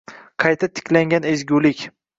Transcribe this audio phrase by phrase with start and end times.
[0.43, 1.89] Qayta tiklangan ezgulik